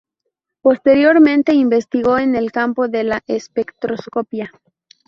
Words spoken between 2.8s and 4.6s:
de la espectroscopia.